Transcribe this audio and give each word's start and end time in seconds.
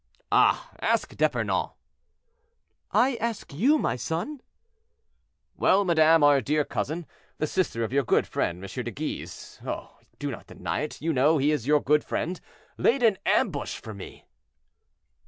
"Ah! 0.31 0.71
ask 0.79 1.15
D'Epernon." 1.15 1.69
"I 2.91 3.17
ask 3.17 3.53
you, 3.53 3.77
my 3.77 3.95
son." 3.95 4.41
"Well, 5.55 5.85
madame, 5.85 6.23
our 6.23 6.41
dear 6.41 6.65
cousin, 6.65 7.05
the 7.37 7.45
sister 7.45 7.83
of 7.83 7.93
your 7.93 8.01
good 8.03 8.25
friend 8.25 8.63
M. 8.65 8.83
de 8.83 8.89
Guise—oh! 8.89 9.99
do 10.17 10.31
not 10.31 10.47
deny 10.47 10.79
it; 10.81 11.03
you, 11.03 11.13
know 11.13 11.37
he 11.37 11.51
is 11.51 11.67
your 11.67 11.83
good 11.83 12.03
friend—laid 12.03 13.03
an 13.03 13.19
ambush 13.27 13.77
for 13.77 13.93
me." 13.93 14.25